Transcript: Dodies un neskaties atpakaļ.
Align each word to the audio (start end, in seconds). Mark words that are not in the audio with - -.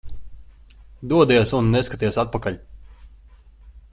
Dodies 1.11 1.53
un 1.59 1.69
neskaties 1.75 2.19
atpakaļ. 2.25 2.59